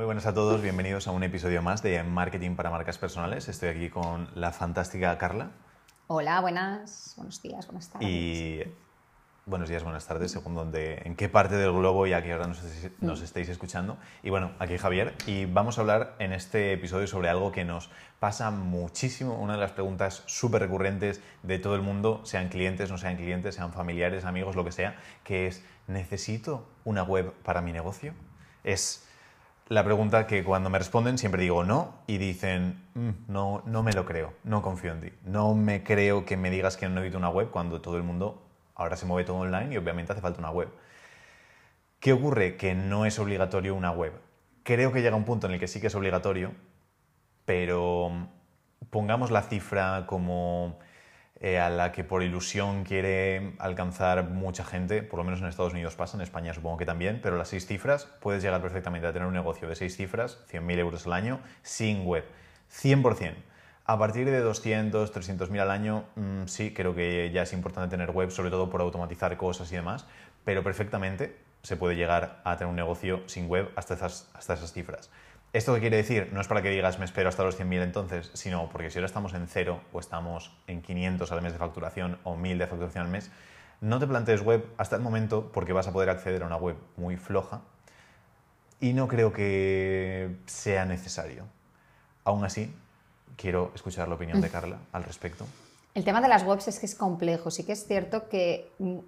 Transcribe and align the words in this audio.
Muy 0.00 0.06
buenas 0.06 0.24
a 0.24 0.32
todos, 0.32 0.62
bienvenidos 0.62 1.08
a 1.08 1.10
un 1.10 1.22
episodio 1.24 1.60
más 1.60 1.82
de 1.82 2.02
Marketing 2.02 2.56
para 2.56 2.70
Marcas 2.70 2.96
Personales. 2.96 3.50
Estoy 3.50 3.68
aquí 3.68 3.90
con 3.90 4.30
la 4.34 4.50
fantástica 4.50 5.18
Carla. 5.18 5.50
Hola, 6.06 6.40
buenas, 6.40 7.12
buenos 7.18 7.42
días, 7.42 7.66
buenas 7.66 7.90
tardes. 7.90 8.08
Y 8.08 8.62
buenos 9.44 9.68
días, 9.68 9.82
buenas 9.82 10.06
tardes, 10.06 10.32
según 10.32 10.54
donde, 10.54 11.02
en 11.04 11.16
qué 11.16 11.28
parte 11.28 11.56
del 11.56 11.72
globo 11.72 12.06
y 12.06 12.14
a 12.14 12.22
qué 12.22 12.34
hora 12.34 12.46
nos, 12.46 12.62
nos, 13.02 13.20
estéis 13.20 13.50
escuchando. 13.50 13.98
Y 14.22 14.30
bueno, 14.30 14.52
aquí 14.58 14.78
Javier, 14.78 15.14
y 15.26 15.44
vamos 15.44 15.76
a 15.76 15.82
hablar 15.82 16.16
en 16.18 16.32
este 16.32 16.72
episodio 16.72 17.06
sobre 17.06 17.28
algo 17.28 17.52
que 17.52 17.66
nos 17.66 17.90
pasa 18.20 18.50
muchísimo, 18.50 19.38
una 19.38 19.52
de 19.52 19.60
las 19.60 19.72
preguntas 19.72 20.22
súper 20.24 20.62
recurrentes 20.62 21.20
de 21.42 21.58
todo 21.58 21.74
el 21.74 21.82
mundo, 21.82 22.22
sean 22.24 22.48
clientes, 22.48 22.90
no 22.90 22.96
sean 22.96 23.16
clientes, 23.16 23.56
sean 23.56 23.74
familiares, 23.74 24.24
amigos, 24.24 24.56
lo 24.56 24.64
que 24.64 24.72
sea, 24.72 24.96
que 25.24 25.46
es, 25.46 25.62
¿necesito 25.88 26.66
una 26.84 27.02
web 27.02 27.34
para 27.42 27.60
mi 27.60 27.74
negocio? 27.74 28.14
Es 28.64 29.09
la 29.70 29.84
pregunta 29.84 30.26
que 30.26 30.42
cuando 30.42 30.68
me 30.68 30.78
responden 30.78 31.16
siempre 31.16 31.42
digo 31.42 31.62
no 31.62 31.94
y 32.08 32.18
dicen, 32.18 32.82
mm, 32.94 33.10
no, 33.28 33.62
no 33.66 33.84
me 33.84 33.92
lo 33.92 34.04
creo, 34.04 34.34
no 34.42 34.62
confío 34.62 34.92
en 34.92 35.00
ti, 35.00 35.12
no 35.24 35.54
me 35.54 35.84
creo 35.84 36.24
que 36.24 36.36
me 36.36 36.50
digas 36.50 36.76
que 36.76 36.88
no 36.88 36.96
necesito 36.96 37.18
una 37.18 37.30
web 37.30 37.50
cuando 37.50 37.80
todo 37.80 37.96
el 37.96 38.02
mundo 38.02 38.42
ahora 38.74 38.96
se 38.96 39.06
mueve 39.06 39.24
todo 39.24 39.36
online 39.36 39.72
y 39.72 39.76
obviamente 39.76 40.12
hace 40.12 40.20
falta 40.20 40.40
una 40.40 40.50
web. 40.50 40.68
¿Qué 42.00 42.12
ocurre? 42.12 42.56
Que 42.56 42.74
no 42.74 43.06
es 43.06 43.18
obligatorio 43.20 43.76
una 43.76 43.92
web. 43.92 44.12
Creo 44.64 44.92
que 44.92 45.02
llega 45.02 45.14
un 45.14 45.24
punto 45.24 45.46
en 45.46 45.52
el 45.52 45.60
que 45.60 45.68
sí 45.68 45.80
que 45.80 45.86
es 45.86 45.94
obligatorio, 45.94 46.52
pero 47.44 48.10
pongamos 48.90 49.30
la 49.30 49.42
cifra 49.42 50.04
como 50.08 50.80
eh, 51.42 51.58
a 51.58 51.70
la 51.70 51.90
que 51.90 52.04
por 52.04 52.22
ilusión 52.22 52.84
quiere 52.84 53.54
alcanzar 53.58 54.24
mucha 54.28 54.62
gente, 54.62 55.02
por 55.02 55.18
lo 55.18 55.24
menos 55.24 55.40
en 55.40 55.46
Estados 55.46 55.72
Unidos 55.72 55.94
pasa, 55.96 56.18
en 56.18 56.20
España 56.20 56.52
supongo 56.52 56.76
que 56.76 56.84
también, 56.84 57.20
pero 57.22 57.38
las 57.38 57.48
seis 57.48 57.66
cifras, 57.66 58.04
puedes 58.20 58.42
llegar 58.42 58.60
perfectamente 58.60 59.06
a 59.06 59.12
tener 59.12 59.26
un 59.26 59.32
negocio 59.32 59.66
de 59.66 59.74
seis 59.74 59.96
cifras, 59.96 60.38
100.000 60.50 60.78
euros 60.78 61.06
al 61.06 61.14
año, 61.14 61.40
sin 61.62 62.04
web. 62.04 62.24
100%. 62.70 63.34
A 63.86 63.98
partir 63.98 64.30
de 64.30 64.38
200, 64.38 65.12
300.000 65.12 65.60
al 65.60 65.70
año, 65.70 66.04
mm, 66.14 66.44
sí, 66.44 66.74
creo 66.74 66.94
que 66.94 67.30
ya 67.32 67.42
es 67.42 67.52
importante 67.54 67.90
tener 67.90 68.10
web, 68.10 68.30
sobre 68.30 68.50
todo 68.50 68.68
por 68.68 68.82
automatizar 68.82 69.36
cosas 69.38 69.72
y 69.72 69.76
demás, 69.76 70.06
pero 70.44 70.62
perfectamente 70.62 71.36
se 71.62 71.76
puede 71.76 71.96
llegar 71.96 72.40
a 72.44 72.56
tener 72.56 72.70
un 72.70 72.76
negocio 72.76 73.22
sin 73.26 73.48
web 73.48 73.70
hasta 73.76 73.94
hasta 73.94 74.54
esas 74.54 74.72
cifras. 74.72 75.10
¿Esto 75.52 75.74
qué 75.74 75.80
quiere 75.80 75.96
decir? 75.96 76.30
No 76.32 76.40
es 76.40 76.46
para 76.46 76.62
que 76.62 76.70
digas 76.70 77.00
me 77.00 77.04
espero 77.04 77.28
hasta 77.28 77.42
los 77.42 77.58
100.000 77.58 77.82
entonces, 77.82 78.30
sino 78.34 78.68
porque 78.70 78.88
si 78.90 78.98
ahora 78.98 79.06
estamos 79.06 79.34
en 79.34 79.48
cero 79.48 79.80
o 79.92 79.98
estamos 79.98 80.56
en 80.68 80.80
500 80.80 81.32
al 81.32 81.42
mes 81.42 81.52
de 81.52 81.58
facturación 81.58 82.18
o 82.22 82.36
1.000 82.36 82.58
de 82.58 82.66
facturación 82.68 83.06
al 83.06 83.10
mes, 83.10 83.32
no 83.80 83.98
te 83.98 84.06
plantees 84.06 84.42
web 84.42 84.64
hasta 84.76 84.94
el 84.94 85.02
momento 85.02 85.50
porque 85.52 85.72
vas 85.72 85.88
a 85.88 85.92
poder 85.92 86.08
acceder 86.10 86.44
a 86.44 86.46
una 86.46 86.56
web 86.56 86.76
muy 86.96 87.16
floja 87.16 87.62
y 88.78 88.92
no 88.92 89.08
creo 89.08 89.32
que 89.32 90.36
sea 90.46 90.84
necesario. 90.84 91.46
Aún 92.22 92.44
así, 92.44 92.72
quiero 93.36 93.72
escuchar 93.74 94.06
la 94.08 94.14
opinión 94.14 94.40
de 94.40 94.48
mm. 94.48 94.52
Carla 94.52 94.78
al 94.92 95.02
respecto. 95.02 95.46
El 95.94 96.04
tema 96.04 96.20
de 96.20 96.28
las 96.28 96.44
webs 96.44 96.68
es 96.68 96.78
que 96.78 96.86
es 96.86 96.94
complejo. 96.94 97.50
Sí 97.50 97.64
que 97.64 97.72
es 97.72 97.86
cierto 97.86 98.28
que 98.28 98.70
mm, 98.78 98.98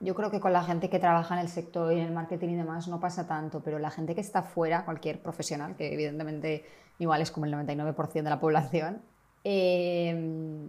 yo 0.00 0.14
creo 0.14 0.30
que 0.30 0.40
con 0.40 0.52
la 0.52 0.62
gente 0.62 0.88
que 0.88 0.98
trabaja 0.98 1.34
en 1.34 1.40
el 1.40 1.48
sector 1.48 1.92
y 1.92 1.98
en 1.98 2.06
el 2.06 2.12
marketing 2.12 2.50
y 2.50 2.56
demás 2.56 2.88
no 2.88 3.00
pasa 3.00 3.26
tanto, 3.26 3.60
pero 3.60 3.78
la 3.78 3.90
gente 3.90 4.14
que 4.14 4.20
está 4.20 4.42
fuera, 4.42 4.84
cualquier 4.84 5.20
profesional, 5.20 5.74
que 5.76 5.92
evidentemente 5.92 6.64
igual 6.98 7.20
es 7.20 7.30
como 7.30 7.46
el 7.46 7.52
99% 7.52 8.12
de 8.12 8.22
la 8.22 8.40
población, 8.40 9.02
eh, 9.44 10.68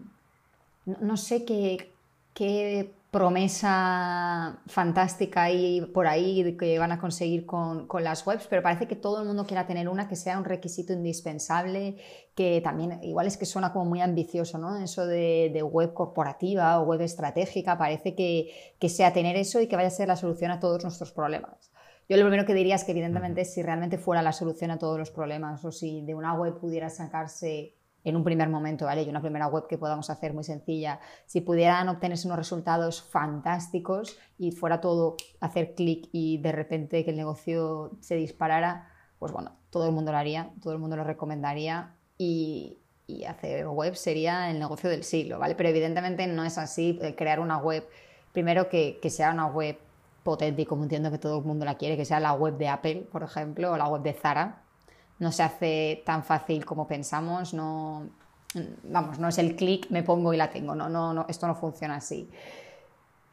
no, 0.85 1.17
sé 1.17 1.45
qué, 1.45 1.91
qué 2.33 2.93
promesa 3.11 4.61
fantástica 4.67 5.43
ahí 5.43 5.81
por 5.81 6.05
ahí 6.05 6.55
que 6.57 6.77
van 6.77 6.91
a 6.91 6.99
conseguir 6.99 7.45
con, 7.47 7.87
con, 7.87 8.03
las 8.03 8.25
webs, 8.25 8.45
pero 8.47 8.61
parece 8.61 8.87
que 8.87 8.95
todo 8.95 9.21
el 9.21 9.27
mundo 9.27 9.47
quiera 9.47 9.65
tener 9.65 9.89
una 9.89 10.07
que 10.07 10.15
sea 10.15 10.37
un 10.37 10.45
requisito 10.45 10.93
indispensable, 10.93 11.97
que 12.35 12.61
también 12.61 13.03
igual 13.03 13.25
es 13.25 13.37
que 13.37 13.47
suena 13.47 13.73
como 13.73 13.85
muy 13.85 14.01
ambicioso, 14.01 14.59
¿no? 14.59 14.77
Eso 14.77 15.07
de, 15.07 15.49
de 15.51 15.63
web 15.63 15.93
corporativa 15.93 16.79
o 16.79 16.83
web 16.83 17.01
estratégica, 17.01 17.79
parece 17.79 18.13
que, 18.13 18.75
que, 18.79 18.89
sea 18.89 19.11
tener 19.11 19.35
eso 19.35 19.59
y 19.59 19.67
que 19.67 19.75
vaya 19.75 19.87
a 19.87 19.91
ser 19.91 20.07
la 20.07 20.15
solución 20.15 20.51
a 20.51 20.59
todos 20.59 20.83
nuestros 20.83 21.11
problemas. 21.11 21.71
Yo 22.07 22.17
lo 22.17 22.23
primero 22.23 22.45
que 22.45 22.53
diría 22.53 22.75
es 22.75 22.83
que 22.83 22.91
evidentemente 22.91 23.43
si 23.43 23.63
realmente 23.63 23.97
fuera 23.97 24.21
la 24.21 24.33
solución 24.33 24.69
a 24.69 24.77
todos 24.77 24.99
los 24.99 25.09
problemas 25.09 25.65
o 25.65 25.71
si 25.71 26.01
de 26.01 26.13
una 26.13 26.33
web 26.33 26.59
pudiera 26.59 26.89
sacarse 26.89 27.75
en 28.03 28.15
un 28.15 28.23
primer 28.23 28.49
momento, 28.49 28.85
¿vale? 28.85 29.03
Y 29.03 29.09
una 29.09 29.21
primera 29.21 29.47
web 29.47 29.67
que 29.67 29.77
podamos 29.77 30.09
hacer 30.09 30.33
muy 30.33 30.43
sencilla, 30.43 30.99
si 31.25 31.41
pudieran 31.41 31.89
obtenerse 31.89 32.27
unos 32.27 32.37
resultados 32.37 33.01
fantásticos 33.01 34.17
y 34.37 34.51
fuera 34.51 34.81
todo 34.81 35.17
hacer 35.39 35.75
clic 35.75 36.09
y 36.11 36.37
de 36.37 36.51
repente 36.51 37.03
que 37.03 37.11
el 37.11 37.17
negocio 37.17 37.91
se 37.99 38.15
disparara, 38.15 38.89
pues 39.19 39.31
bueno, 39.31 39.55
todo 39.69 39.85
el 39.87 39.91
mundo 39.93 40.11
lo 40.11 40.17
haría, 40.17 40.51
todo 40.61 40.73
el 40.73 40.79
mundo 40.79 40.95
lo 40.95 41.03
recomendaría 41.03 41.95
y, 42.17 42.77
hacer 43.27 43.67
web 43.67 43.95
sería 43.95 44.51
el 44.51 44.59
negocio 44.59 44.87
del 44.87 45.03
siglo, 45.03 45.39
¿vale? 45.39 45.55
Pero 45.55 45.69
evidentemente 45.69 46.27
no 46.27 46.45
es 46.45 46.59
así, 46.59 46.99
eh, 47.01 47.15
crear 47.15 47.39
una 47.39 47.57
web, 47.57 47.83
primero 48.33 48.69
que, 48.69 48.99
que 49.01 49.09
sea 49.09 49.31
una 49.31 49.47
web 49.47 49.79
potente 50.23 50.61
y 50.61 50.65
como 50.65 50.83
entiendo 50.83 51.09
que 51.09 51.17
todo 51.17 51.39
el 51.39 51.43
mundo 51.43 51.65
la 51.65 51.75
quiere, 51.75 51.97
que 51.97 52.05
sea 52.05 52.19
la 52.19 52.33
web 52.33 52.57
de 52.57 52.67
Apple, 52.67 53.07
por 53.11 53.23
ejemplo, 53.23 53.71
o 53.71 53.77
la 53.77 53.87
web 53.87 54.03
de 54.03 54.13
Zara, 54.13 54.61
no 55.19 55.31
se 55.31 55.43
hace 55.43 56.01
tan 56.05 56.23
fácil 56.23 56.65
como 56.65 56.87
pensamos, 56.87 57.53
no, 57.53 58.09
vamos, 58.83 59.19
no 59.19 59.27
es 59.27 59.37
el 59.37 59.55
clic, 59.55 59.89
me 59.89 60.03
pongo 60.03 60.33
y 60.33 60.37
la 60.37 60.49
tengo, 60.49 60.75
no, 60.75 60.89
no, 60.89 61.13
no, 61.13 61.25
esto 61.27 61.47
no 61.47 61.55
funciona 61.55 61.97
así. 61.97 62.29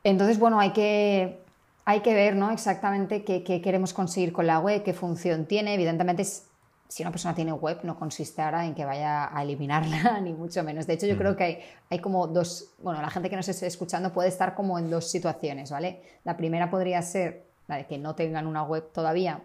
Entonces, 0.04 0.38
bueno, 0.38 0.60
hay 0.60 0.72
que, 0.72 1.40
hay 1.84 2.00
que 2.00 2.14
ver 2.14 2.36
¿no? 2.36 2.50
exactamente 2.50 3.24
qué, 3.24 3.42
queremos 3.42 3.92
conseguir 3.92 4.32
con 4.32 4.46
la 4.46 4.58
web, 4.58 4.82
qué 4.82 4.92
función 4.92 5.46
tiene. 5.46 5.74
Evidentemente, 5.74 6.24
si 6.24 7.02
una 7.02 7.10
persona 7.10 7.34
tiene 7.34 7.52
web, 7.52 7.80
no 7.82 7.98
consiste 7.98 8.42
ahora 8.42 8.66
en 8.66 8.74
que 8.74 8.84
vaya 8.84 9.36
a 9.36 9.42
eliminarla, 9.42 10.20
ni 10.22 10.32
mucho 10.32 10.62
menos. 10.62 10.86
De 10.86 10.94
hecho, 10.94 11.06
yo 11.06 11.16
creo 11.16 11.36
que 11.36 11.44
hay, 11.44 11.58
hay, 11.90 11.98
como 12.00 12.26
dos, 12.26 12.70
bueno, 12.82 13.00
la 13.00 13.10
gente 13.10 13.30
que 13.30 13.36
nos 13.36 13.48
esté 13.48 13.66
escuchando 13.66 14.12
puede 14.12 14.28
estar 14.28 14.54
como 14.54 14.78
en 14.78 14.90
dos 14.90 15.10
situaciones, 15.10 15.70
¿vale? 15.70 16.02
La 16.24 16.36
primera 16.36 16.70
podría 16.70 17.02
ser 17.02 17.46
la 17.66 17.76
de 17.76 17.86
que 17.86 17.98
no 17.98 18.14
tengan 18.14 18.46
una 18.46 18.62
web 18.62 18.92
todavía 18.92 19.42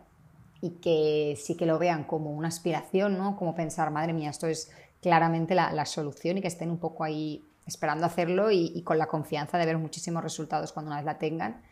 y 0.62 0.80
que 0.80 1.36
sí 1.42 1.58
que 1.58 1.66
lo 1.66 1.80
vean 1.80 2.04
como 2.04 2.32
una 2.32 2.48
aspiración, 2.48 3.18
¿no? 3.18 3.36
Como 3.36 3.56
pensar, 3.56 3.90
madre 3.90 4.14
mía, 4.14 4.30
esto 4.30 4.48
es 4.48 4.72
claramente 5.02 5.56
la, 5.56 5.86
solución 5.86 6.38
y 6.38 6.42
que 6.42 6.48
estén 6.48 6.70
un 6.70 6.78
poco 6.78 7.04
ahí 7.04 7.44
esperando 7.66 8.06
hacerlo 8.06 8.52
y, 8.52 8.82
con 8.84 9.00
la 9.00 9.08
confianza 9.08 9.58
de 9.58 9.66
ver 9.66 9.80
muchísimos 9.80 10.24
resultados 10.24 10.72
cuando 10.72 10.90
una 10.90 10.98
vez 10.98 11.06
la 11.06 11.18
tengan. 11.18 11.64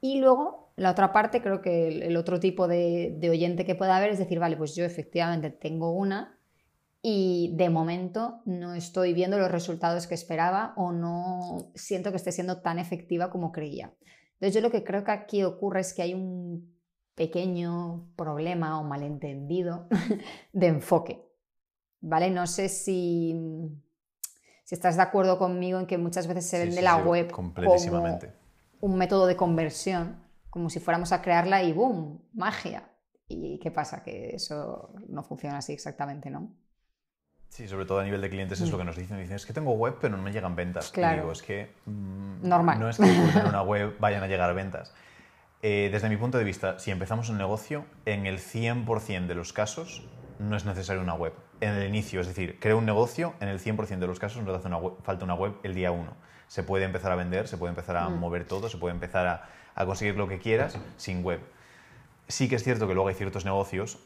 Y 0.00 0.18
luego, 0.18 0.72
la 0.74 0.90
otra 0.90 1.12
parte, 1.12 1.40
creo 1.40 1.62
que 1.62 1.88
el, 1.88 2.16
otro 2.16 2.40
tipo 2.40 2.66
de, 2.66 3.14
de, 3.18 3.30
oyente 3.30 3.64
que 3.64 3.76
pueda 3.76 3.96
haber 3.96 4.10
es 4.10 4.18
decir, 4.18 4.40
vale, 4.40 4.56
pues 4.56 4.74
yo 4.74 4.84
efectivamente 4.84 5.50
tengo 5.50 5.92
una 5.92 6.36
y 7.00 7.52
de 7.56 7.70
momento 7.70 8.40
no 8.44 8.74
estoy 8.74 9.12
viendo 9.12 9.38
los 9.38 9.50
resultados 9.50 10.08
que 10.08 10.14
esperaba 10.14 10.72
o 10.76 10.90
no 10.90 11.70
siento 11.74 12.10
que 12.10 12.16
esté 12.16 12.32
siendo 12.32 12.60
tan 12.60 12.80
efectiva 12.80 13.30
como 13.30 13.52
creía. 13.52 13.92
Entonces 14.34 14.54
yo 14.54 14.60
lo 14.60 14.72
que 14.72 14.82
creo 14.82 15.04
que 15.04 15.12
aquí 15.12 15.44
ocurre 15.44 15.80
es 15.80 15.94
que 15.94 16.02
hay 16.02 16.14
un 16.14 16.72
pequeño 17.14 18.12
problema 18.16 18.80
o 18.80 18.84
malentendido 18.84 19.88
de 20.52 20.66
enfoque. 20.66 21.28
¿Vale? 22.00 22.30
No 22.30 22.46
sé 22.46 22.68
si, 22.68 23.34
si 24.64 24.74
estás 24.74 24.96
de 24.96 25.02
acuerdo 25.02 25.38
conmigo 25.38 25.78
en 25.78 25.86
que 25.86 25.98
muchas 25.98 26.26
veces 26.26 26.46
se 26.46 26.58
vende 26.58 26.82
la 26.82 26.96
web 26.96 27.30
como 27.30 27.52
un 28.80 28.98
método 28.98 29.26
de 29.26 29.36
conversión, 29.36 30.16
como 30.50 30.68
si 30.68 30.80
fuéramos 30.80 31.12
a 31.12 31.22
crearla 31.22 31.62
y 31.62 31.72
¡boom! 31.72 32.20
¡Magia! 32.34 32.90
¿Y 33.28 33.58
qué 33.60 33.70
pasa? 33.70 34.02
Que 34.02 34.34
eso 34.34 34.92
no 35.08 35.22
funciona 35.22 35.58
así 35.58 35.72
exactamente, 35.72 36.28
¿no? 36.28 36.52
Sí, 37.48 37.68
sobre 37.68 37.84
todo 37.84 38.00
a 38.00 38.04
nivel 38.04 38.20
de 38.22 38.30
clientes 38.30 38.60
es 38.62 38.70
lo 38.70 38.78
que 38.78 38.84
nos 38.84 38.96
dicen. 38.96 39.18
Dicen, 39.18 39.36
es 39.36 39.44
que 39.44 39.52
tengo 39.52 39.72
web, 39.72 39.98
pero 40.00 40.16
no 40.16 40.22
me 40.22 40.32
llegan 40.32 40.56
ventas. 40.56 40.90
Claro. 40.90 41.20
digo, 41.20 41.32
es 41.32 41.42
que 41.42 41.70
mm, 41.84 42.48
Normal. 42.48 42.80
no 42.80 42.88
es 42.88 42.96
que 42.96 43.04
tener 43.04 43.44
una 43.48 43.62
web 43.62 43.94
vayan 44.00 44.22
a 44.22 44.26
llegar 44.26 44.52
ventas. 44.54 44.94
Eh, 45.62 45.90
desde 45.92 46.08
mi 46.08 46.16
punto 46.16 46.38
de 46.38 46.44
vista, 46.44 46.80
si 46.80 46.90
empezamos 46.90 47.28
un 47.28 47.38
negocio, 47.38 47.84
en 48.04 48.26
el 48.26 48.40
100% 48.40 49.26
de 49.26 49.34
los 49.36 49.52
casos 49.52 50.02
no 50.40 50.56
es 50.56 50.64
necesaria 50.64 51.00
una 51.00 51.14
web. 51.14 51.32
En 51.60 51.70
el 51.70 51.86
inicio, 51.86 52.20
es 52.20 52.26
decir, 52.26 52.58
creo 52.58 52.78
un 52.78 52.84
negocio, 52.84 53.34
en 53.38 53.48
el 53.48 53.60
100% 53.60 53.98
de 53.98 54.06
los 54.08 54.18
casos 54.18 54.42
no 54.42 54.52
hace 54.52 54.66
una 54.66 54.80
falta 55.04 55.24
una 55.24 55.34
web 55.34 55.54
el 55.62 55.74
día 55.74 55.92
1. 55.92 56.12
Se 56.48 56.64
puede 56.64 56.84
empezar 56.84 57.12
a 57.12 57.14
vender, 57.14 57.46
se 57.46 57.56
puede 57.58 57.70
empezar 57.70 57.96
a 57.96 58.08
mm. 58.08 58.18
mover 58.18 58.44
todo, 58.44 58.68
se 58.68 58.76
puede 58.76 58.92
empezar 58.92 59.28
a, 59.28 59.48
a 59.76 59.86
conseguir 59.86 60.16
lo 60.16 60.26
que 60.26 60.40
quieras 60.40 60.76
sin 60.96 61.22
web. 61.22 61.40
Sí 62.26 62.48
que 62.48 62.56
es 62.56 62.64
cierto 62.64 62.88
que 62.88 62.94
luego 62.94 63.08
hay 63.08 63.14
ciertos 63.14 63.44
negocios 63.44 64.00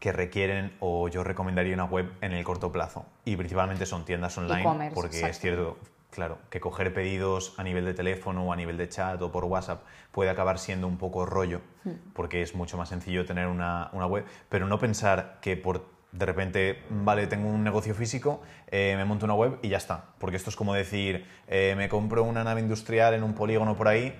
que 0.00 0.12
requieren 0.12 0.76
o 0.80 1.08
yo 1.08 1.24
recomendaría 1.24 1.72
una 1.72 1.86
web 1.86 2.12
en 2.20 2.32
el 2.32 2.44
corto 2.44 2.70
plazo 2.70 3.06
y 3.24 3.36
principalmente 3.36 3.86
son 3.86 4.04
tiendas 4.04 4.36
online 4.36 4.90
porque 4.92 5.20
es 5.20 5.38
cierto 5.38 5.78
Claro, 6.14 6.38
que 6.48 6.60
coger 6.60 6.94
pedidos 6.94 7.54
a 7.58 7.64
nivel 7.64 7.84
de 7.84 7.92
teléfono 7.92 8.46
o 8.46 8.52
a 8.52 8.56
nivel 8.56 8.76
de 8.76 8.88
chat 8.88 9.20
o 9.20 9.32
por 9.32 9.44
WhatsApp 9.46 9.82
puede 10.12 10.30
acabar 10.30 10.60
siendo 10.60 10.86
un 10.86 10.96
poco 10.96 11.26
rollo, 11.26 11.60
hmm. 11.82 12.12
porque 12.12 12.40
es 12.40 12.54
mucho 12.54 12.76
más 12.76 12.90
sencillo 12.90 13.26
tener 13.26 13.48
una, 13.48 13.90
web, 13.92 14.24
pero 14.48 14.68
no 14.68 14.78
pensar 14.78 15.38
que 15.42 15.56
por 15.56 15.92
de 16.12 16.24
repente, 16.24 16.84
vale, 16.88 17.26
tengo 17.26 17.48
un 17.48 17.64
negocio 17.64 17.92
físico, 17.92 18.42
eh, 18.68 18.94
me 18.96 19.04
monto 19.04 19.24
una 19.24 19.34
web 19.34 19.58
y 19.62 19.70
ya 19.70 19.78
está. 19.78 20.04
Porque 20.20 20.36
esto 20.36 20.48
es 20.48 20.54
como 20.54 20.72
decir, 20.72 21.26
eh, 21.48 21.74
me 21.76 21.88
compro 21.88 22.22
una 22.22 22.44
nave 22.44 22.60
industrial 22.60 23.14
en 23.14 23.24
un 23.24 23.34
polígono 23.34 23.76
por 23.76 23.88
ahí 23.88 24.16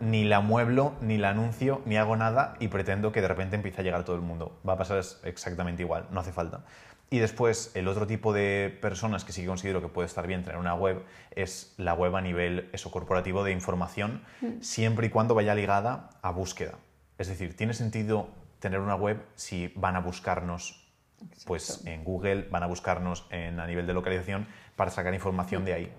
ni 0.00 0.24
la 0.24 0.40
mueblo, 0.40 0.94
ni 1.00 1.18
la 1.18 1.30
anuncio, 1.30 1.82
ni 1.84 1.96
hago 1.96 2.16
nada 2.16 2.54
y 2.60 2.68
pretendo 2.68 3.12
que 3.12 3.20
de 3.20 3.28
repente 3.28 3.56
empiece 3.56 3.80
a 3.80 3.84
llegar 3.84 4.04
todo 4.04 4.16
el 4.16 4.22
mundo. 4.22 4.58
Va 4.66 4.74
a 4.74 4.76
pasar 4.76 5.02
exactamente 5.24 5.82
igual, 5.82 6.06
no 6.10 6.20
hace 6.20 6.32
falta. 6.32 6.64
Y 7.08 7.18
después, 7.18 7.70
el 7.74 7.86
otro 7.86 8.06
tipo 8.06 8.32
de 8.32 8.76
personas 8.80 9.24
que 9.24 9.32
sí 9.32 9.42
que 9.42 9.46
considero 9.46 9.80
que 9.80 9.88
puede 9.88 10.06
estar 10.06 10.26
bien 10.26 10.42
tener 10.42 10.58
una 10.58 10.74
web 10.74 11.04
es 11.30 11.74
la 11.76 11.94
web 11.94 12.16
a 12.16 12.20
nivel 12.20 12.68
eso, 12.72 12.90
corporativo 12.90 13.44
de 13.44 13.52
información, 13.52 14.22
mm. 14.40 14.60
siempre 14.60 15.06
y 15.06 15.10
cuando 15.10 15.34
vaya 15.34 15.54
ligada 15.54 16.10
a 16.22 16.30
búsqueda. 16.30 16.78
Es 17.18 17.28
decir, 17.28 17.56
tiene 17.56 17.74
sentido 17.74 18.28
tener 18.58 18.80
una 18.80 18.96
web 18.96 19.22
si 19.36 19.72
van 19.76 19.94
a 19.94 20.00
buscarnos 20.00 20.85
pues 21.46 21.84
en 21.86 22.04
Google, 22.04 22.48
van 22.50 22.62
a 22.62 22.66
buscarnos 22.66 23.26
en, 23.30 23.60
a 23.60 23.66
nivel 23.66 23.86
de 23.86 23.94
localización 23.94 24.46
para 24.76 24.90
sacar 24.90 25.14
información 25.14 25.64
de 25.64 25.72
ahí. 25.72 25.92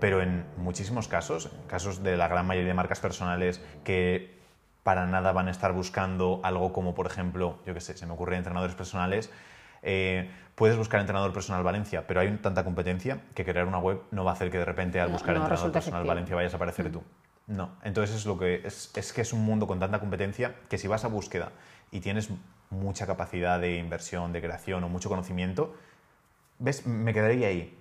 Pero 0.00 0.22
en 0.22 0.44
muchísimos 0.56 1.08
casos, 1.08 1.50
casos 1.66 2.02
de 2.02 2.16
la 2.16 2.28
gran 2.28 2.46
mayoría 2.46 2.68
de 2.68 2.74
marcas 2.74 3.00
personales 3.00 3.62
que 3.84 4.34
para 4.82 5.06
nada 5.06 5.32
van 5.32 5.48
a 5.48 5.50
estar 5.50 5.72
buscando 5.72 6.40
algo 6.42 6.72
como, 6.72 6.94
por 6.94 7.06
ejemplo, 7.06 7.58
yo 7.66 7.74
qué 7.74 7.80
sé, 7.80 7.96
se 7.96 8.06
me 8.06 8.12
ocurre 8.12 8.36
entrenadores 8.36 8.74
personales, 8.74 9.30
eh, 9.82 10.30
puedes 10.54 10.76
buscar 10.76 11.00
entrenador 11.00 11.32
personal 11.32 11.62
Valencia, 11.62 12.06
pero 12.06 12.20
hay 12.20 12.36
tanta 12.38 12.64
competencia 12.64 13.20
que 13.34 13.44
crear 13.44 13.66
una 13.66 13.78
web 13.78 14.02
no 14.10 14.24
va 14.24 14.32
a 14.32 14.34
hacer 14.34 14.50
que 14.50 14.58
de 14.58 14.64
repente 14.64 15.00
al 15.00 15.10
buscar 15.10 15.36
entrenador 15.36 15.72
personal 15.72 16.04
Valencia 16.04 16.36
vayas 16.36 16.52
a 16.52 16.56
aparecer 16.56 16.88
mm. 16.88 16.92
tú. 16.92 17.02
No, 17.46 17.72
entonces 17.82 18.16
es 18.16 18.24
lo 18.24 18.38
que 18.38 18.62
es, 18.64 18.90
es 18.94 19.12
que 19.12 19.20
es 19.20 19.32
un 19.34 19.44
mundo 19.44 19.66
con 19.66 19.78
tanta 19.78 20.00
competencia 20.00 20.54
que 20.68 20.78
si 20.78 20.88
vas 20.88 21.04
a 21.04 21.08
búsqueda 21.08 21.52
y 21.90 22.00
tienes 22.00 22.30
mucha 22.74 23.06
capacidad 23.06 23.60
de 23.60 23.76
inversión, 23.76 24.32
de 24.32 24.40
creación 24.40 24.84
o 24.84 24.88
mucho 24.88 25.08
conocimiento, 25.08 25.74
ves, 26.58 26.86
me 26.86 27.12
quedaría 27.12 27.48
ahí. 27.48 27.78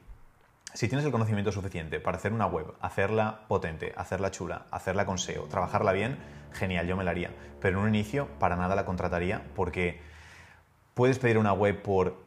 Si 0.74 0.88
tienes 0.88 1.06
el 1.06 1.12
conocimiento 1.12 1.52
suficiente 1.52 2.00
para 2.00 2.18
hacer 2.18 2.34
una 2.34 2.48
web, 2.48 2.74
hacerla 2.82 3.42
potente, 3.48 3.94
hacerla 3.96 4.32
chula, 4.32 4.66
hacerla 4.72 5.06
con 5.06 5.20
SEO, 5.20 5.44
trabajarla 5.44 5.92
bien, 5.92 6.18
genial, 6.54 6.88
yo 6.88 6.98
me 6.98 7.04
la 7.04 7.12
haría. 7.12 7.32
Pero 7.62 7.78
en 7.78 7.84
un 7.84 7.90
inicio 7.90 8.28
para 8.40 8.56
nada 8.56 8.76
la 8.76 8.86
contrataría 8.86 9.44
porque 9.56 10.02
puedes 10.96 11.20
pedir 11.20 11.38
una 11.38 11.54
web 11.54 11.82
por 11.84 12.24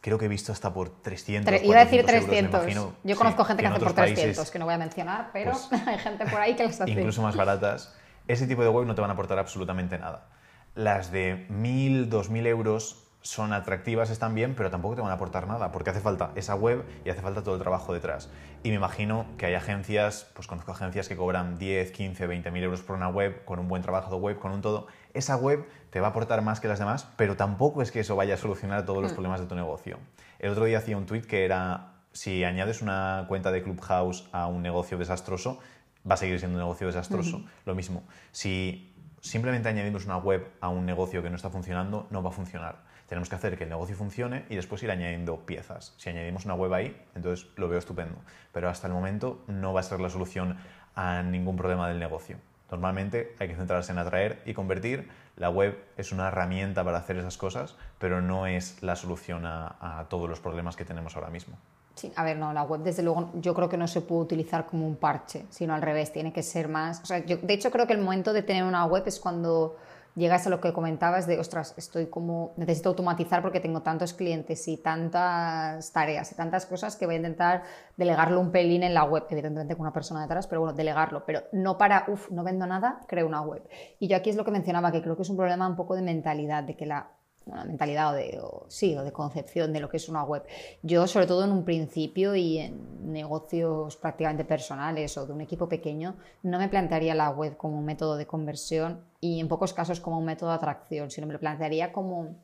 creo 0.00 0.18
que 0.18 0.24
he 0.24 0.28
visto 0.28 0.52
hasta 0.52 0.72
por 0.72 0.90
300. 0.90 1.62
Iba 1.62 1.80
a 1.80 1.84
decir 1.84 2.04
300. 2.04 2.66
Yo 3.04 3.16
conozco 3.16 3.44
gente 3.44 3.62
que, 3.62 3.68
hace 3.68 3.80
por 3.80 3.92
300, 3.92 4.50
que 4.50 4.58
no 4.58 4.64
voy 4.64 4.74
a 4.74 4.78
mencionar, 4.78 5.30
pero 5.32 5.52
pues 5.52 5.68
hay 5.86 5.98
gente 5.98 6.26
por 6.26 6.40
ahí 6.40 6.56
que 6.56 6.64
las 6.64 6.80
hace. 6.80 6.90
Incluso 6.90 7.22
más 7.22 7.36
baratas. 7.36 7.94
Ese 8.26 8.46
tipo 8.46 8.62
de 8.62 8.68
web 8.68 8.86
no 8.86 8.94
te 8.94 9.00
van 9.00 9.10
a 9.10 9.14
aportar 9.14 9.38
absolutamente 9.38 9.98
nada. 9.98 10.26
Las 10.74 11.12
de 11.12 11.46
1.000, 11.50 12.08
2.000 12.08 12.46
euros 12.46 13.02
son 13.22 13.52
atractivas, 13.52 14.10
están 14.10 14.34
bien, 14.34 14.54
pero 14.54 14.70
tampoco 14.70 14.96
te 14.96 15.00
van 15.00 15.10
a 15.10 15.14
aportar 15.14 15.46
nada, 15.46 15.70
porque 15.70 15.90
hace 15.90 16.00
falta 16.00 16.32
esa 16.34 16.54
web 16.54 16.84
y 17.04 17.10
hace 17.10 17.22
falta 17.22 17.42
todo 17.42 17.54
el 17.54 17.60
trabajo 17.60 17.92
detrás. 17.92 18.30
Y 18.62 18.70
me 18.70 18.76
imagino 18.76 19.26
que 19.38 19.46
hay 19.46 19.54
agencias, 19.54 20.26
pues 20.34 20.48
conozco 20.48 20.72
agencias 20.72 21.08
que 21.08 21.16
cobran 21.16 21.58
10, 21.58 21.92
15, 21.92 22.26
20 22.26 22.50
mil 22.50 22.64
euros 22.64 22.82
por 22.82 22.96
una 22.96 23.08
web, 23.08 23.44
con 23.44 23.58
un 23.58 23.68
buen 23.68 23.82
trabajo 23.82 24.10
de 24.10 24.16
web, 24.16 24.38
con 24.38 24.50
un 24.50 24.60
todo. 24.60 24.86
Esa 25.14 25.36
web 25.36 25.66
te 25.90 26.00
va 26.00 26.08
a 26.08 26.10
aportar 26.10 26.42
más 26.42 26.58
que 26.58 26.68
las 26.68 26.78
demás, 26.78 27.06
pero 27.16 27.36
tampoco 27.36 27.82
es 27.82 27.92
que 27.92 28.00
eso 28.00 28.16
vaya 28.16 28.34
a 28.34 28.38
solucionar 28.38 28.84
todos 28.84 29.02
los 29.02 29.12
mm. 29.12 29.14
problemas 29.14 29.40
de 29.40 29.46
tu 29.46 29.54
negocio. 29.54 29.98
El 30.38 30.50
otro 30.50 30.64
día 30.64 30.78
hacía 30.78 30.96
un 30.96 31.06
tweet 31.06 31.22
que 31.22 31.44
era, 31.44 31.92
si 32.12 32.44
añades 32.44 32.82
una 32.82 33.26
cuenta 33.28 33.52
de 33.52 33.62
Clubhouse 33.62 34.28
a 34.32 34.48
un 34.48 34.62
negocio 34.62 34.98
desastroso, 34.98 35.60
va 36.08 36.14
a 36.14 36.16
seguir 36.16 36.38
siendo 36.38 36.56
un 36.56 36.64
negocio 36.64 36.86
desastroso. 36.86 37.44
Lo 37.64 37.74
mismo, 37.74 38.02
si 38.32 38.91
simplemente 39.22 39.70
añadimos 39.70 40.04
una 40.04 40.18
web 40.18 40.46
a 40.60 40.68
un 40.68 40.84
negocio 40.84 41.22
que 41.22 41.30
no 41.30 41.36
está 41.36 41.48
funcionando, 41.48 42.06
no 42.10 42.22
va 42.22 42.28
a 42.28 42.32
funcionar 42.32 42.92
tenemos 43.12 43.28
que 43.28 43.34
hacer 43.34 43.58
que 43.58 43.64
el 43.64 43.68
negocio 43.68 43.94
funcione 43.94 44.46
y 44.48 44.56
después 44.56 44.82
ir 44.82 44.90
añadiendo 44.90 45.44
piezas. 45.44 45.92
Si 45.98 46.08
añadimos 46.08 46.46
una 46.46 46.54
web 46.54 46.72
ahí, 46.72 46.96
entonces 47.14 47.46
lo 47.56 47.68
veo 47.68 47.78
estupendo. 47.78 48.16
Pero 48.52 48.70
hasta 48.70 48.86
el 48.86 48.94
momento 48.94 49.44
no 49.48 49.74
va 49.74 49.80
a 49.80 49.82
ser 49.82 50.00
la 50.00 50.08
solución 50.08 50.56
a 50.94 51.22
ningún 51.22 51.56
problema 51.56 51.88
del 51.88 51.98
negocio. 51.98 52.38
Normalmente 52.70 53.36
hay 53.38 53.48
que 53.48 53.54
centrarse 53.54 53.92
en 53.92 53.98
atraer 53.98 54.40
y 54.46 54.54
convertir. 54.54 55.10
La 55.36 55.50
web 55.50 55.78
es 55.98 56.10
una 56.12 56.28
herramienta 56.28 56.84
para 56.84 56.96
hacer 56.96 57.18
esas 57.18 57.36
cosas, 57.36 57.76
pero 57.98 58.22
no 58.22 58.46
es 58.46 58.82
la 58.82 58.96
solución 58.96 59.44
a, 59.44 60.06
todos 60.08 60.26
los 60.26 60.40
problemas 60.40 60.74
que 60.74 60.86
tenemos 60.86 61.14
ahora 61.14 61.28
mismo. 61.28 61.58
Sí, 61.94 62.12
a 62.16 62.24
ver, 62.24 62.38
no, 62.38 62.52
la 62.52 62.62
web 62.62 62.82
desde 62.82 63.02
luego 63.02 63.30
yo 63.34 63.54
creo 63.54 63.68
que 63.68 63.76
no 63.76 63.86
se 63.86 64.00
puede 64.00 64.22
utilizar 64.22 64.66
como 64.66 64.86
un 64.86 64.96
parche, 64.96 65.44
sino 65.50 65.74
al 65.74 65.82
revés, 65.82 66.12
tiene 66.12 66.32
que 66.32 66.42
ser 66.42 66.68
más... 66.68 67.00
O 67.02 67.06
sea, 67.06 67.24
yo, 67.24 67.36
de 67.36 67.54
hecho 67.54 67.70
creo 67.70 67.86
que 67.86 67.92
el 67.92 68.00
momento 68.00 68.32
de 68.32 68.42
tener 68.42 68.64
una 68.64 68.86
web 68.86 69.02
es 69.06 69.20
cuando 69.20 69.76
llegas 70.14 70.46
a 70.46 70.50
lo 70.50 70.60
que 70.60 70.72
comentabas 70.72 71.26
de, 71.26 71.38
ostras, 71.38 71.74
estoy 71.76 72.06
como, 72.06 72.52
necesito 72.56 72.90
automatizar 72.90 73.42
porque 73.42 73.60
tengo 73.60 73.82
tantos 73.82 74.12
clientes 74.12 74.66
y 74.68 74.76
tantas 74.76 75.92
tareas 75.92 76.30
y 76.32 76.34
tantas 76.34 76.66
cosas 76.66 76.96
que 76.96 77.06
voy 77.06 77.14
a 77.14 77.18
intentar 77.18 77.62
delegarlo 77.96 78.40
un 78.40 78.52
pelín 78.52 78.82
en 78.82 78.94
la 78.94 79.04
web, 79.04 79.24
evidentemente 79.30 79.74
con 79.74 79.82
una 79.82 79.92
persona 79.92 80.22
detrás, 80.22 80.46
pero 80.46 80.60
bueno, 80.62 80.76
delegarlo, 80.76 81.24
pero 81.24 81.42
no 81.52 81.78
para, 81.78 82.04
uff, 82.08 82.30
no 82.30 82.44
vendo 82.44 82.66
nada, 82.66 83.00
creo 83.06 83.26
una 83.26 83.42
web. 83.42 83.62
Y 83.98 84.08
yo 84.08 84.16
aquí 84.16 84.30
es 84.30 84.36
lo 84.36 84.44
que 84.44 84.50
mencionaba, 84.50 84.92
que 84.92 85.02
creo 85.02 85.16
que 85.16 85.22
es 85.22 85.30
un 85.30 85.36
problema 85.36 85.66
un 85.66 85.76
poco 85.76 85.94
de 85.94 86.02
mentalidad, 86.02 86.62
de 86.62 86.76
que 86.76 86.86
la 86.86 87.10
una 87.46 87.64
mentalidad 87.64 88.10
o 88.10 88.14
de, 88.14 88.40
sí, 88.68 88.96
o 88.96 89.02
de 89.02 89.12
concepción 89.12 89.72
de 89.72 89.80
lo 89.80 89.88
que 89.88 89.96
es 89.96 90.08
una 90.08 90.24
web. 90.24 90.44
Yo, 90.82 91.06
sobre 91.06 91.26
todo 91.26 91.44
en 91.44 91.52
un 91.52 91.64
principio 91.64 92.34
y 92.34 92.58
en 92.58 93.12
negocios 93.12 93.96
prácticamente 93.96 94.44
personales 94.44 95.16
o 95.18 95.26
de 95.26 95.32
un 95.32 95.40
equipo 95.40 95.68
pequeño, 95.68 96.16
no 96.42 96.58
me 96.58 96.68
plantearía 96.68 97.14
la 97.14 97.30
web 97.30 97.56
como 97.56 97.78
un 97.78 97.84
método 97.84 98.16
de 98.16 98.26
conversión 98.26 99.04
y 99.20 99.40
en 99.40 99.48
pocos 99.48 99.72
casos 99.72 100.00
como 100.00 100.18
un 100.18 100.24
método 100.24 100.50
de 100.50 100.56
atracción, 100.56 101.10
sino 101.10 101.26
me 101.26 101.32
lo 101.32 101.40
plantearía 101.40 101.92
como 101.92 102.36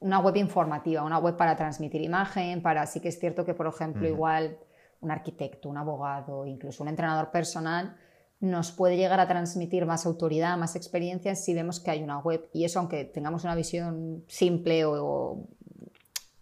una 0.00 0.20
web 0.20 0.36
informativa, 0.36 1.02
una 1.02 1.18
web 1.18 1.36
para 1.36 1.56
transmitir 1.56 2.02
imagen, 2.02 2.62
para 2.62 2.86
sí 2.86 3.00
que 3.00 3.08
es 3.08 3.18
cierto 3.18 3.44
que, 3.44 3.54
por 3.54 3.66
ejemplo, 3.66 4.06
igual 4.06 4.58
un 5.00 5.10
arquitecto, 5.10 5.68
un 5.68 5.76
abogado, 5.76 6.46
incluso 6.46 6.82
un 6.82 6.88
entrenador 6.88 7.30
personal, 7.30 7.96
nos 8.40 8.70
puede 8.70 8.96
llegar 8.96 9.18
a 9.20 9.26
transmitir 9.26 9.84
más 9.84 10.06
autoridad, 10.06 10.56
más 10.56 10.76
experiencia 10.76 11.34
si 11.34 11.54
vemos 11.54 11.80
que 11.80 11.90
hay 11.90 12.02
una 12.02 12.18
web. 12.18 12.48
Y 12.52 12.64
eso, 12.64 12.78
aunque 12.78 13.04
tengamos 13.04 13.44
una 13.44 13.54
visión 13.54 14.24
simple 14.28 14.84
o, 14.84 15.48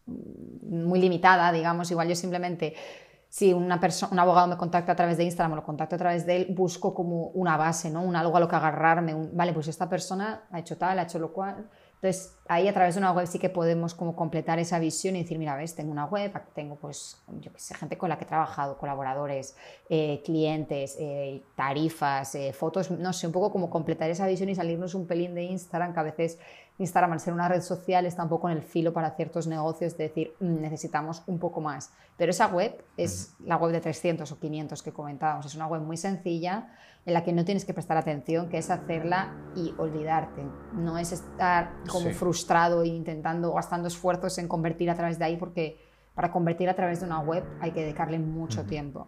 muy 0.06 1.00
limitada, 1.00 1.50
digamos, 1.52 1.90
igual 1.90 2.08
yo 2.08 2.14
simplemente, 2.14 2.75
si 3.28 3.52
una 3.52 3.81
un 4.10 4.19
abogado 4.19 4.46
me 4.46 4.56
contacta 4.56 4.93
a 4.93 4.96
través 4.96 5.16
de 5.16 5.25
Instagram 5.25 5.52
o 5.52 5.56
lo 5.56 5.64
contacto 5.64 5.96
a 5.96 5.98
través 5.98 6.26
de 6.26 6.37
él, 6.37 6.46
busco 6.54 6.94
como 6.94 7.28
una 7.28 7.56
base, 7.56 7.90
¿no? 7.90 8.02
Un 8.02 8.14
algo 8.14 8.37
a 8.37 8.40
lo 8.40 8.48
que 8.48 8.56
agarrarme. 8.56 9.14
vale, 9.32 9.52
pues 9.52 9.69
esta 9.69 9.88
persona 9.88 10.44
ha 10.50 10.58
hecho 10.60 10.76
tal, 10.76 10.98
ha 10.98 11.02
hecho 11.02 11.19
lo 11.19 11.32
cual 11.32 11.69
entonces, 12.06 12.37
ahí 12.47 12.69
a 12.69 12.73
través 12.73 12.94
de 12.94 13.00
una 13.00 13.11
web 13.11 13.26
sí 13.26 13.41
que 13.41 13.49
podemos 13.49 13.93
como 13.93 14.14
completar 14.14 14.61
esa 14.61 14.79
visión 14.79 15.17
y 15.17 15.23
decir, 15.23 15.38
mira, 15.38 15.56
ves, 15.56 15.75
tengo 15.75 15.91
una 15.91 16.05
web, 16.05 16.32
tengo 16.55 16.76
pues, 16.76 17.20
yo 17.41 17.53
qué 17.53 17.58
sé, 17.58 17.75
gente 17.75 17.99
con 17.99 18.08
la 18.08 18.17
que 18.17 18.25
he 18.25 18.29
trabajado, 18.29 18.79
colaboradores, 18.79 19.56
eh, 19.88 20.23
clientes, 20.25 20.97
eh, 21.00 21.43
tarifas, 21.56 22.37
eh, 22.37 22.53
fotos, 22.53 22.93
no 22.93 23.12
sé, 23.12 23.26
un 23.26 23.32
poco 23.32 23.50
como 23.50 23.70
completar 23.70 24.08
esa 24.08 24.26
visión 24.29 24.49
y 24.49 24.55
salirnos 24.55 24.94
un 24.94 25.08
pelín 25.08 25.35
de 25.35 25.43
Instagram, 25.43 25.94
que 25.94 26.00
a 26.00 26.05
veces 26.05 26.38
Instagram, 26.79 27.12
al 27.12 27.20
ser 27.20 27.32
una 27.32 27.49
red 27.49 27.62
social, 27.62 28.06
está 28.06 28.23
un 28.23 28.29
poco 28.29 28.49
en 28.49 28.56
el 28.56 28.62
filo 28.62 28.93
para 28.93 29.11
ciertos 29.17 29.49
negocios 29.49 29.97
de 29.97 30.05
decir, 30.05 30.34
mm, 30.39 30.60
necesitamos 30.60 31.25
un 31.27 31.41
poco 31.41 31.60
más. 31.60 31.91
Pero 32.17 32.31
esa 32.31 32.46
web 32.46 32.84
es 32.96 33.34
la 33.44 33.56
web 33.56 33.72
de 33.72 33.81
300 33.81 34.31
o 34.31 34.39
500 34.39 34.81
que 34.82 34.93
comentábamos, 34.93 35.46
es 35.46 35.56
una 35.56 35.67
web 35.67 35.82
muy 35.82 35.96
sencilla 35.96 36.69
en 37.06 37.15
la 37.15 37.22
que 37.22 37.32
no 37.32 37.44
tienes 37.44 37.65
que 37.65 37.72
prestar 37.72 37.96
atención, 37.96 38.48
que 38.48 38.58
es 38.58 38.69
hacerla 38.69 39.32
y 39.55 39.72
olvidarte. 39.79 40.43
No 40.72 40.98
es 40.98 41.13
estar 41.13 41.72
como 41.89 42.10
frustrado 42.10 42.82
e 42.82 42.89
intentando, 42.89 43.53
gastando 43.53 43.86
esfuerzos 43.86 44.36
en 44.39 44.48
convertir 44.48 44.91
a 44.91 44.96
través 44.96 45.19
de 45.19 45.25
ahí, 45.25 45.36
porque 45.36 45.79
para 46.15 46.32
convertir 46.32 46.69
a 46.69 46.75
través 46.75 47.01
de 47.01 47.06
una 47.06 47.20
web 47.20 47.44
hay 47.60 47.70
que 47.70 47.82
dedicarle 47.82 48.19
mucho 48.19 48.65
tiempo 48.65 49.06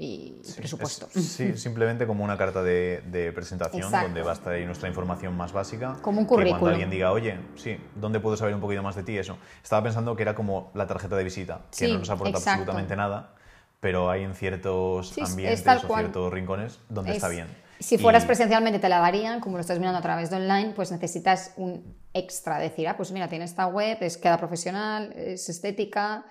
y 0.00 0.40
presupuesto. 0.56 1.08
sí, 1.10 1.56
simplemente 1.56 2.06
como 2.06 2.22
una 2.22 2.38
carta 2.38 2.62
de, 2.62 3.32
presentación 3.34 3.90
donde 3.90 4.22
va 4.22 4.30
a 4.30 4.34
estar 4.34 4.52
ahí 4.52 4.64
nuestra 4.64 4.88
información 4.88 5.36
más 5.36 5.52
básica. 5.52 5.96
Como 6.00 6.20
un 6.20 6.26
currículum. 6.26 6.54
Que 6.54 6.60
cuando 6.60 6.70
alguien 6.70 6.90
diga, 6.90 7.10
oye, 7.10 7.36
sí, 7.56 7.80
¿dónde 7.96 8.20
puedo 8.20 8.36
saber 8.36 8.54
un 8.54 8.60
poquito 8.60 8.80
más 8.84 8.94
de 8.94 9.02
ti? 9.02 9.18
Eso. 9.18 9.38
Estaba 9.60 9.82
pensando 9.82 10.14
que 10.14 10.22
era 10.22 10.36
como 10.36 10.70
la 10.74 10.86
tarjeta 10.86 11.16
de 11.16 11.24
visita, 11.24 11.62
que 11.76 11.88
no 11.88 11.98
nos 11.98 12.10
aporta 12.10 12.38
absolutamente 12.38 12.94
nada 12.94 13.32
pero 13.80 14.10
hay 14.10 14.24
en 14.24 14.34
ciertos 14.34 15.16
ambientes 15.18 15.84
o 15.84 15.96
ciertos 15.96 16.32
rincones 16.32 16.80
donde 16.88 17.12
está 17.12 17.28
bien. 17.28 17.46
Si 17.80 17.96
fueras 17.96 18.24
presencialmente 18.24 18.80
te 18.80 18.88
la 18.88 18.98
darían, 18.98 19.40
como 19.40 19.56
lo 19.56 19.60
estás 19.60 19.78
mirando 19.78 19.98
a 19.98 20.02
través 20.02 20.30
de 20.30 20.36
online, 20.36 20.72
pues 20.74 20.90
necesitas 20.90 21.54
un 21.56 21.96
extra, 22.12 22.58
decir, 22.58 22.88
ah, 22.88 22.96
pues 22.96 23.12
mira, 23.12 23.28
tiene 23.28 23.44
esta 23.44 23.66
web, 23.66 23.98
es 24.00 24.16
queda 24.16 24.36
profesional, 24.36 25.12
es 25.14 25.48
estética 25.48 26.26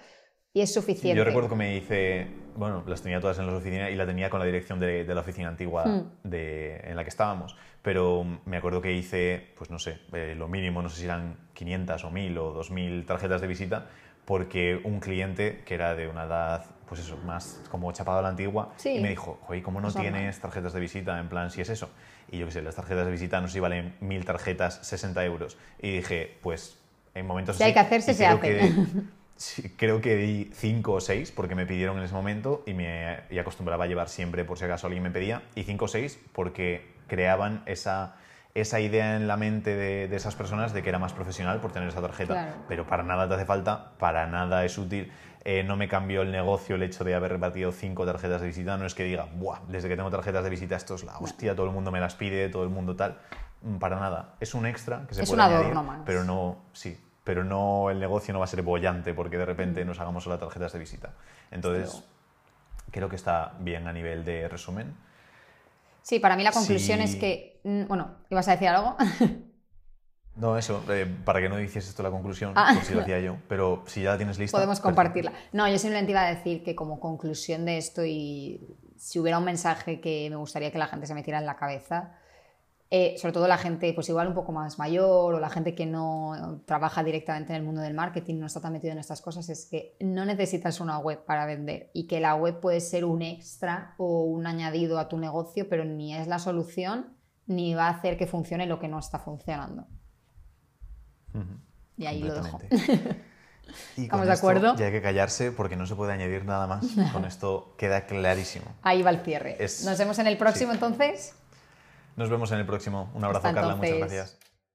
y 0.52 0.60
es 0.60 0.74
suficiente. 0.74 1.18
Yo 1.18 1.24
recuerdo 1.24 1.50
que 1.50 1.56
me 1.56 1.78
hice, 1.78 2.28
bueno, 2.56 2.84
las 2.86 3.02
tenía 3.02 3.22
todas 3.22 3.40
en 3.40 3.48
la 3.48 3.56
oficina 3.56 3.90
y 3.90 3.96
la 3.96 4.06
tenía 4.06 4.30
con 4.30 4.40
la 4.40 4.46
dirección 4.46 4.80
de, 4.80 5.06
la 5.06 5.22
oficina 5.22 5.48
antigua 5.48 5.86
hmm. 5.86 6.12
de, 6.24 6.82
en 6.84 6.98
la 6.98 7.04
que 7.04 7.10
estábamos, 7.10 7.56
pero 7.82 8.26
me 8.46 8.58
acuerdo 8.58 8.82
que 8.82 8.92
hice, 8.92 9.54
pues 9.56 9.70
no 9.70 9.80
sé, 9.80 10.00
eh, 10.12 10.36
lo 10.38 10.50
mínimo, 10.50 10.82
no 10.82 10.90
sé 10.90 11.00
si 11.00 11.06
eran 11.06 11.38
500 11.54 12.04
o 12.04 12.12
1000 12.12 12.38
o 12.40 12.52
2000 12.52 13.06
tarjetas 13.06 13.40
de 13.40 13.48
visita, 13.48 13.88
porque 14.26 14.82
un 14.84 15.00
cliente 15.00 15.64
que 15.66 15.76
era 15.76 15.96
de 15.96 16.10
una 16.10 16.26
edad 16.26 16.66
pues 16.88 17.02
eso, 17.02 17.18
más 17.26 17.62
como 17.70 17.92
chapado 17.92 18.20
a 18.20 18.22
la 18.22 18.30
antigua, 18.30 18.74
y 18.84 19.00
me 19.00 19.10
dijo, 19.10 19.40
oye, 19.48 19.62
¿cómo 19.62 19.82
no 19.82 19.92
tienes 19.92 20.40
tarjetas 20.40 20.74
de 20.74 20.80
visita? 20.80 21.20
En 21.20 21.30
plan, 21.30 21.52
si 21.52 21.62
es 21.62 21.70
eso. 21.70 21.90
Y 22.32 22.38
yo 22.38 22.46
qué 22.46 22.52
sé, 22.52 22.62
las 22.62 22.76
tarjetas 22.76 23.06
de 23.06 23.12
visita 23.12 23.40
no 23.42 23.48
sé 23.48 23.54
si 23.54 23.60
valen 23.60 23.96
mil 24.00 24.26
tarjetas, 24.26 24.80
60 24.84 25.24
euros. 25.26 25.58
Y 25.80 25.98
dije, 25.98 26.38
pues 26.42 26.78
en 27.14 27.26
momentos 27.26 27.58
si 27.58 27.64
hay 27.64 27.74
que 27.74 27.80
hacerse, 27.80 28.14
se 28.14 28.26
hace. 28.26 28.74
creo 29.78 30.02
que 30.02 30.16
di 30.16 30.52
cinco 30.54 30.94
o 30.94 31.02
seis 31.02 31.32
porque 31.32 31.56
me 31.56 31.66
pidieron 31.66 31.98
en 31.98 32.04
ese 32.04 32.14
momento 32.14 32.64
y 32.66 32.74
me 32.74 33.20
y 33.30 33.38
acostumbraba 33.38 33.84
a 33.84 33.88
llevar 33.88 34.10
siempre 34.10 34.44
por 34.46 34.58
si 34.58 34.66
acaso 34.66 34.88
alguien 34.88 35.04
me 35.04 35.12
pedía. 35.12 35.44
Y 35.56 35.64
cinco 35.64 35.86
o 35.86 35.88
seis 35.88 36.20
porque 36.34 36.92
creaban 37.08 37.64
esa, 37.66 38.16
esa 38.56 38.80
idea 38.80 39.16
en 39.16 39.28
la 39.28 39.38
mente 39.38 39.76
de, 39.76 40.08
de 40.08 40.16
esas 40.16 40.36
personas 40.36 40.74
de 40.74 40.84
que 40.84 40.90
era 40.90 41.00
más 41.00 41.14
profesional 41.14 41.60
por 41.60 41.72
tener 41.72 41.90
esa 41.90 42.02
tarjeta. 42.02 42.34
Claro. 42.34 42.56
Pero 42.68 42.88
para 42.88 43.04
nada 43.04 43.28
te 43.28 43.36
hace 43.36 43.46
falta, 43.46 43.92
para 44.00 44.28
nada 44.28 44.66
es 44.66 44.78
útil. 44.78 45.12
Eh, 45.50 45.64
no 45.64 45.78
me 45.78 45.88
cambió 45.88 46.24
el 46.24 46.32
negocio 46.34 46.76
el 46.76 46.84
hecho 46.84 47.06
de 47.06 47.16
haber 47.16 47.32
repartido 47.32 47.72
cinco 47.72 48.06
tarjetas 48.06 48.42
de 48.42 48.48
visita. 48.48 48.76
No 48.76 48.86
es 48.86 48.94
que 48.94 49.06
diga, 49.06 49.30
Buah, 49.34 49.62
desde 49.70 49.88
que 49.88 49.96
tengo 49.96 50.12
tarjetas 50.12 50.44
de 50.44 50.50
visita 50.50 50.76
esto 50.76 50.96
es 50.96 51.06
la 51.06 51.18
hostia, 51.20 51.56
todo 51.56 51.66
el 51.68 51.72
mundo 51.72 51.90
me 51.90 52.02
las 52.02 52.16
pide, 52.16 52.50
todo 52.50 52.64
el 52.64 52.70
mundo 52.70 52.98
tal. 52.98 53.18
Mm, 53.62 53.78
Para 53.78 53.98
nada. 53.98 54.36
Es 54.42 54.54
un 54.54 54.66
extra 54.66 55.06
que 55.08 55.16
se 55.16 55.24
Es 55.24 55.30
puede 55.30 55.42
un 55.42 55.50
añadir, 55.50 55.74
más. 55.74 56.02
pero 56.06 56.26
no, 56.26 56.58
sí, 56.74 57.00
pero 57.24 57.46
no 57.46 57.90
el 57.90 57.98
negocio 57.98 58.34
no 58.34 58.40
va 58.40 58.46
a 58.46 58.50
ser 58.50 58.62
bollante 58.62 59.14
porque 59.14 59.38
de 59.38 59.46
repente 59.46 59.86
nos 59.86 59.98
hagamos 60.02 60.26
solo 60.26 60.38
tarjetas 60.38 60.74
de 60.74 60.80
visita. 60.80 61.14
Entonces, 61.50 62.04
creo 62.92 63.08
que 63.08 63.16
está 63.16 63.54
bien 63.60 63.88
a 63.88 63.94
nivel 63.94 64.26
de 64.26 64.50
resumen. 64.50 64.94
Sí, 66.02 66.20
para 66.20 66.36
mí 66.36 66.44
la 66.44 66.52
conclusión 66.52 67.00
Sí. 67.00 67.04
es 67.06 67.16
que, 67.16 67.62
mm, 67.64 67.88
bueno, 67.88 68.10
¿ibas 68.30 68.50
a 68.50 68.52
decir 68.52 68.68
algo? 68.68 68.98
No, 70.38 70.58
eso, 70.58 70.84
eh, 70.90 71.06
para 71.26 71.42
que 71.42 71.50
no 71.50 71.60
hicieses 71.60 71.90
esto 71.90 72.04
la 72.04 72.12
conclusión, 72.12 72.54
Ah. 72.56 72.72
por 72.76 72.84
si 72.84 72.94
lo 72.94 73.02
hacía 73.02 73.20
yo, 73.20 73.38
pero 73.48 73.84
si 73.88 74.04
ya 74.04 74.12
la 74.12 74.18
tienes 74.18 74.38
lista. 74.38 74.56
Podemos 74.58 74.80
perfecto. 74.80 74.96
compartirla. 74.96 75.34
No, 75.52 75.68
yo 75.68 75.78
simplemente 75.80 76.12
iba 76.12 76.22
a 76.26 76.30
decir 76.34 76.64
que 76.64 76.76
como 76.76 77.00
conclusión 77.00 77.66
de 77.66 77.78
esto 77.78 78.06
y 78.06 78.62
si 78.98 79.20
hubiera 79.20 79.38
un 79.40 79.46
mensaje 79.46 80.00
que 80.00 80.30
me 80.30 80.36
gustaría 80.36 80.72
que 80.72 80.78
la 80.78 80.88
gente 80.88 81.08
se 81.08 81.14
metiera 81.16 81.40
en 81.40 81.46
la 81.46 81.56
cabeza, 81.56 82.14
eh, 82.90 83.16
sobre 83.18 83.34
todo 83.34 83.48
la 83.48 83.58
gente 83.58 83.92
pues 83.94 84.08
igual 84.10 84.28
un 84.28 84.34
poco 84.34 84.52
más 84.54 84.80
mayor 84.80 85.34
o 85.34 85.40
la 85.40 85.50
gente 85.50 85.76
que 85.76 85.86
no 85.86 86.62
trabaja 86.66 87.04
directamente 87.04 87.52
en 87.52 87.58
el 87.58 87.64
mundo 87.64 87.82
del 87.82 87.94
marketing, 87.94 88.36
no 88.40 88.46
está 88.46 88.62
tan 88.62 88.72
metido 88.74 88.94
en 88.94 89.00
estas 89.00 89.22
cosas, 89.22 89.50
es 89.50 89.66
que 89.66 89.98
no 90.00 90.24
necesitas 90.24 90.80
una 90.80 90.98
web 91.00 91.26
para 91.26 91.46
vender 91.46 91.90
y 91.94 92.08
que 92.08 92.20
la 92.22 92.36
web 92.36 92.60
puede 92.62 92.80
ser 92.80 93.04
un 93.06 93.22
extra 93.24 93.94
o 93.98 94.22
un 94.24 94.48
añadido 94.48 95.00
a 95.00 95.10
tu 95.10 95.18
negocio, 95.18 95.68
pero 95.68 95.84
ni 95.84 96.16
es 96.16 96.28
la 96.28 96.40
solución 96.40 97.08
ni 97.46 97.74
va 97.74 97.88
a 97.88 97.92
hacer 97.92 98.18
que 98.18 98.28
funcione 98.28 98.68
lo 98.68 98.80
que 98.80 98.88
no 98.88 99.00
está 99.00 99.20
funcionando. 99.20 99.86
Y 101.98 102.06
ahí 102.06 102.24
lo 102.24 102.34
dejo. 102.34 102.60
Y 103.98 104.04
¿Estamos 104.04 104.28
de 104.28 104.32
acuerdo? 104.32 104.78
Ya 104.78 104.86
hay 104.86 104.92
que 104.94 105.02
callarse 105.02 105.52
porque 105.52 105.76
no 105.76 105.86
se 105.86 105.94
puede 105.96 106.14
añadir 106.14 106.46
nada 106.46 106.68
más. 106.68 106.86
Con 107.12 107.26
esto 107.26 107.74
queda 107.78 108.06
clarísimo. 108.06 108.66
Ahí 108.82 109.02
va 109.04 109.10
el 109.10 109.20
cierre. 109.20 109.58
Es- 109.60 109.84
Nos 109.84 109.98
vemos 109.98 110.18
en 110.20 110.28
el 110.28 110.38
próximo 110.38 110.72
sí. 110.72 110.76
entonces. 110.78 111.36
Nos 112.16 112.30
vemos 112.30 112.50
en 112.54 112.60
el 112.60 112.66
próximo. 112.66 113.12
Un 113.14 113.26
abrazo, 113.26 113.48
Hasta 113.48 113.60
Carla. 113.60 113.76
Muchas 113.76 113.98
gracias. 113.98 114.38